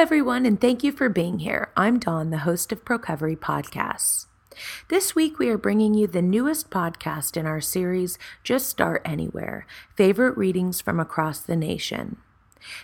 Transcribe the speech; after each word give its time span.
everyone, 0.00 0.46
and 0.46 0.58
thank 0.58 0.82
you 0.82 0.90
for 0.90 1.10
being 1.10 1.40
here. 1.40 1.70
I'm 1.76 1.98
Dawn, 1.98 2.30
the 2.30 2.38
host 2.38 2.72
of 2.72 2.86
Procovery 2.86 3.36
Podcasts. 3.36 4.28
This 4.88 5.14
week, 5.14 5.38
we 5.38 5.50
are 5.50 5.58
bringing 5.58 5.92
you 5.92 6.06
the 6.06 6.22
newest 6.22 6.70
podcast 6.70 7.36
in 7.36 7.44
our 7.44 7.60
series, 7.60 8.18
Just 8.42 8.70
Start 8.70 9.02
Anywhere 9.04 9.66
Favorite 9.94 10.38
Readings 10.38 10.80
from 10.80 10.98
Across 10.98 11.40
the 11.40 11.54
Nation. 11.54 12.16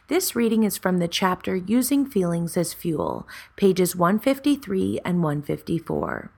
This 0.09 0.37
reading 0.37 0.63
is 0.63 0.77
from 0.77 0.99
the 0.99 1.09
chapter 1.09 1.57
Using 1.57 2.05
Feelings 2.05 2.55
as 2.55 2.75
Fuel, 2.75 3.27
pages 3.57 3.97
153 3.97 5.01
and 5.03 5.23
154. 5.23 6.31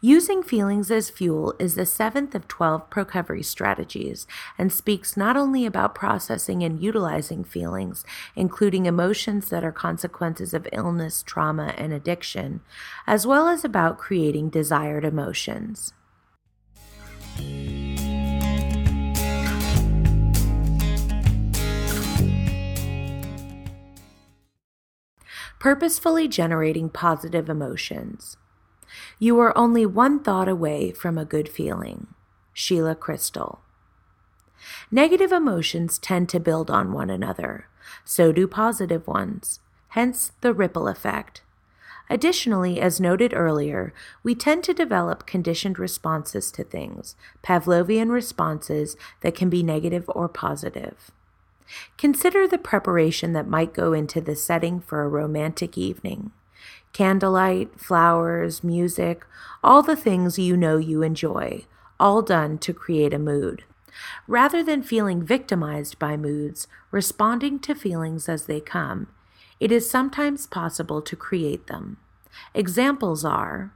Using 0.00 0.42
feelings 0.42 0.90
as 0.90 1.10
fuel 1.10 1.54
is 1.58 1.74
the 1.74 1.86
seventh 1.86 2.34
of 2.34 2.48
12 2.48 2.90
Procovery 2.90 3.42
strategies 3.42 4.26
and 4.58 4.72
speaks 4.72 5.16
not 5.16 5.36
only 5.36 5.66
about 5.66 5.94
processing 5.94 6.62
and 6.62 6.80
utilizing 6.80 7.44
feelings, 7.44 8.04
including 8.34 8.86
emotions 8.86 9.48
that 9.50 9.64
are 9.64 9.72
consequences 9.72 10.54
of 10.54 10.68
illness, 10.72 11.22
trauma, 11.22 11.74
and 11.76 11.92
addiction, 11.92 12.60
as 13.06 13.26
well 13.26 13.48
as 13.48 13.64
about 13.64 13.98
creating 13.98 14.50
desired 14.50 15.04
emotions. 15.04 15.92
Purposefully 25.58 26.26
generating 26.26 26.88
positive 26.88 27.50
emotions. 27.50 28.38
You 29.18 29.38
are 29.40 29.56
only 29.56 29.86
one 29.86 30.20
thought 30.20 30.48
away 30.48 30.92
from 30.92 31.18
a 31.18 31.24
good 31.24 31.48
feeling. 31.48 32.08
Sheila 32.52 32.94
Krystal. 32.94 33.58
Negative 34.90 35.32
emotions 35.32 35.98
tend 35.98 36.28
to 36.30 36.40
build 36.40 36.70
on 36.70 36.92
one 36.92 37.10
another. 37.10 37.68
So 38.04 38.32
do 38.32 38.46
positive 38.46 39.06
ones, 39.06 39.60
hence 39.88 40.32
the 40.40 40.52
ripple 40.52 40.88
effect. 40.88 41.42
Additionally, 42.08 42.80
as 42.80 43.00
noted 43.00 43.32
earlier, 43.32 43.94
we 44.24 44.34
tend 44.34 44.64
to 44.64 44.74
develop 44.74 45.26
conditioned 45.26 45.78
responses 45.78 46.50
to 46.52 46.64
things, 46.64 47.14
Pavlovian 47.42 48.10
responses 48.10 48.96
that 49.20 49.36
can 49.36 49.48
be 49.48 49.62
negative 49.62 50.04
or 50.08 50.28
positive. 50.28 51.12
Consider 51.96 52.48
the 52.48 52.58
preparation 52.58 53.32
that 53.32 53.46
might 53.46 53.72
go 53.72 53.92
into 53.92 54.20
the 54.20 54.34
setting 54.34 54.80
for 54.80 55.02
a 55.02 55.08
romantic 55.08 55.78
evening 55.78 56.32
candlelight, 56.92 57.78
flowers, 57.78 58.64
music, 58.64 59.24
all 59.62 59.82
the 59.82 59.96
things 59.96 60.38
you 60.38 60.56
know 60.56 60.76
you 60.76 61.02
enjoy, 61.02 61.64
all 61.98 62.22
done 62.22 62.58
to 62.58 62.72
create 62.72 63.14
a 63.14 63.18
mood. 63.18 63.64
Rather 64.26 64.62
than 64.62 64.82
feeling 64.82 65.22
victimized 65.22 65.98
by 65.98 66.16
moods, 66.16 66.66
responding 66.90 67.58
to 67.58 67.74
feelings 67.74 68.28
as 68.28 68.46
they 68.46 68.60
come, 68.60 69.08
it 69.58 69.70
is 69.70 69.90
sometimes 69.90 70.46
possible 70.46 71.02
to 71.02 71.16
create 71.16 71.66
them. 71.66 71.98
Examples 72.54 73.24
are 73.24 73.72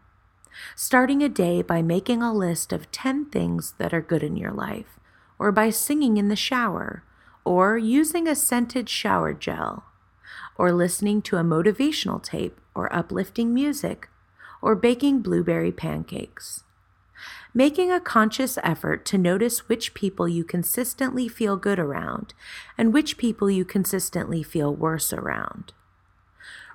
starting 0.76 1.22
a 1.22 1.28
day 1.28 1.62
by 1.62 1.82
making 1.82 2.22
a 2.22 2.32
list 2.32 2.72
of 2.72 2.90
10 2.90 3.26
things 3.26 3.74
that 3.78 3.92
are 3.92 4.00
good 4.00 4.22
in 4.22 4.36
your 4.36 4.52
life, 4.52 4.98
or 5.38 5.50
by 5.52 5.68
singing 5.68 6.16
in 6.16 6.28
the 6.28 6.36
shower, 6.36 7.02
or 7.44 7.76
using 7.76 8.26
a 8.26 8.36
scented 8.36 8.88
shower 8.88 9.32
gel, 9.32 9.84
or 10.56 10.72
listening 10.72 11.20
to 11.20 11.36
a 11.36 11.42
motivational 11.42 12.22
tape 12.22 12.60
or 12.74 12.95
uplifting 12.95 13.55
music, 13.55 14.08
or 14.61 14.74
baking 14.74 15.20
blueberry 15.20 15.73
pancakes. 15.73 16.64
Making 17.52 17.92
a 17.92 18.01
conscious 18.01 18.58
effort 18.62 19.05
to 19.07 19.18
notice 19.18 19.68
which 19.68 19.95
people 19.95 20.27
you 20.27 20.42
consistently 20.42 21.29
feel 21.29 21.57
good 21.57 21.79
around 21.79 22.34
and 22.77 22.92
which 22.92 23.17
people 23.17 23.51
you 23.51 23.64
consistently 23.64 24.42
feel 24.42 24.74
worse 24.74 25.13
around. 25.13 25.73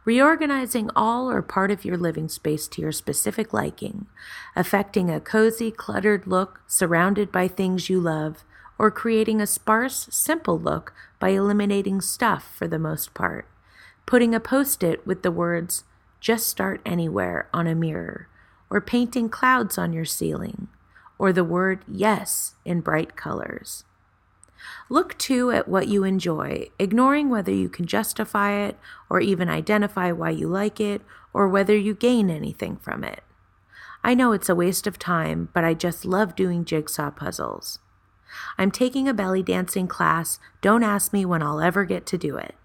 Reorganizing 0.05 0.89
all 0.95 1.29
or 1.29 1.41
part 1.41 1.69
of 1.71 1.83
your 1.83 1.97
living 1.97 2.29
space 2.29 2.67
to 2.69 2.81
your 2.81 2.93
specific 2.93 3.51
liking, 3.51 4.07
affecting 4.55 5.11
a 5.11 5.19
cozy, 5.19 5.69
cluttered 5.69 6.25
look 6.25 6.61
surrounded 6.65 7.31
by 7.31 7.47
things 7.47 7.89
you 7.89 7.99
love, 7.99 8.43
or 8.77 8.89
creating 8.89 9.41
a 9.41 9.45
sparse, 9.45 10.07
simple 10.09 10.57
look 10.57 10.93
by 11.19 11.29
eliminating 11.29 11.99
stuff 11.99 12.55
for 12.55 12.67
the 12.67 12.79
most 12.79 13.13
part. 13.13 13.45
Putting 14.05 14.33
a 14.33 14.39
post 14.39 14.81
it 14.81 15.05
with 15.05 15.21
the 15.21 15.31
words, 15.31 15.83
just 16.19 16.47
start 16.47 16.81
anywhere 16.85 17.49
on 17.53 17.67
a 17.67 17.75
mirror, 17.75 18.27
or 18.69 18.81
painting 18.81 19.29
clouds 19.29 19.77
on 19.77 19.93
your 19.93 20.05
ceiling, 20.05 20.67
or 21.17 21.33
the 21.33 21.43
word 21.43 21.83
yes 21.87 22.55
in 22.65 22.81
bright 22.81 23.15
colors. 23.15 23.83
Look 24.89 25.17
too 25.17 25.51
at 25.51 25.67
what 25.67 25.87
you 25.87 26.03
enjoy, 26.03 26.69
ignoring 26.77 27.29
whether 27.29 27.51
you 27.51 27.69
can 27.69 27.85
justify 27.85 28.53
it 28.53 28.77
or 29.09 29.21
even 29.21 29.49
identify 29.49 30.11
why 30.11 30.31
you 30.31 30.47
like 30.47 30.79
it 30.79 31.01
or 31.33 31.47
whether 31.47 31.75
you 31.75 31.93
gain 31.93 32.29
anything 32.29 32.75
from 32.77 33.03
it. 33.03 33.23
I 34.03 34.13
know 34.13 34.31
it's 34.31 34.49
a 34.49 34.55
waste 34.55 34.87
of 34.87 34.99
time, 34.99 35.49
but 35.53 35.63
I 35.63 35.73
just 35.73 36.05
love 36.05 36.35
doing 36.35 36.65
jigsaw 36.65 37.11
puzzles. 37.11 37.79
I'm 38.57 38.71
taking 38.71 39.07
a 39.07 39.13
belly 39.13 39.43
dancing 39.43 39.87
class. 39.87 40.39
Don't 40.61 40.83
ask 40.83 41.11
me 41.11 41.25
when 41.25 41.41
I'll 41.41 41.61
ever 41.61 41.85
get 41.85 42.05
to 42.07 42.17
do 42.17 42.37
it. 42.37 42.55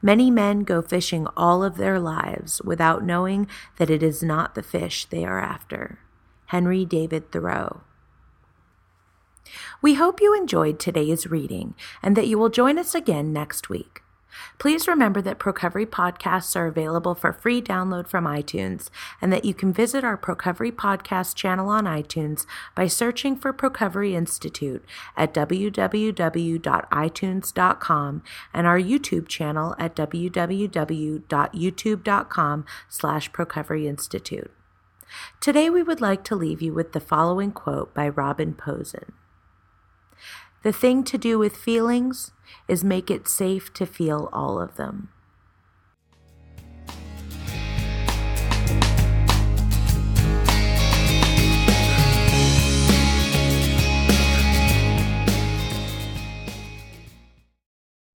Many 0.00 0.30
men 0.30 0.60
go 0.60 0.82
fishing 0.82 1.26
all 1.36 1.64
of 1.64 1.76
their 1.76 1.98
lives 1.98 2.62
without 2.62 3.04
knowing 3.04 3.48
that 3.78 3.90
it 3.90 4.02
is 4.02 4.22
not 4.22 4.54
the 4.54 4.62
fish 4.62 5.06
they 5.06 5.24
are 5.24 5.40
after. 5.40 5.98
Henry 6.46 6.84
David 6.84 7.32
Thoreau. 7.32 7.82
We 9.82 9.94
hope 9.94 10.20
you 10.20 10.34
enjoyed 10.34 10.78
today's 10.78 11.26
reading 11.26 11.74
and 12.02 12.16
that 12.16 12.28
you 12.28 12.38
will 12.38 12.48
join 12.48 12.78
us 12.78 12.94
again 12.94 13.32
next 13.32 13.68
week. 13.68 14.03
Please 14.58 14.88
remember 14.88 15.22
that 15.22 15.38
Procovery 15.38 15.86
podcasts 15.86 16.54
are 16.56 16.66
available 16.66 17.14
for 17.14 17.32
free 17.32 17.62
download 17.62 18.08
from 18.08 18.24
iTunes 18.24 18.90
and 19.20 19.32
that 19.32 19.44
you 19.44 19.54
can 19.54 19.72
visit 19.72 20.02
our 20.04 20.16
Procovery 20.16 20.72
podcast 20.72 21.34
channel 21.34 21.68
on 21.68 21.84
iTunes 21.84 22.46
by 22.74 22.86
searching 22.86 23.36
for 23.36 23.52
Procovery 23.52 24.14
Institute 24.14 24.82
at 25.16 25.34
www.itunes.com 25.34 28.22
and 28.52 28.66
our 28.66 28.80
YouTube 28.80 29.28
channel 29.28 29.74
at 29.78 29.96
www.youtube.com 29.96 32.64
slash 32.88 33.32
Procovery 33.32 33.86
Institute. 33.86 34.50
Today 35.40 35.70
we 35.70 35.82
would 35.82 36.00
like 36.00 36.24
to 36.24 36.34
leave 36.34 36.60
you 36.60 36.72
with 36.72 36.92
the 36.92 37.00
following 37.00 37.52
quote 37.52 37.94
by 37.94 38.08
Robin 38.08 38.54
Posen. 38.54 39.12
The 40.64 40.72
thing 40.72 41.04
to 41.04 41.18
do 41.18 41.38
with 41.38 41.58
feelings 41.58 42.32
is 42.68 42.82
make 42.82 43.10
it 43.10 43.28
safe 43.28 43.72
to 43.74 43.84
feel 43.84 44.30
all 44.32 44.58
of 44.58 44.76
them. 44.76 45.10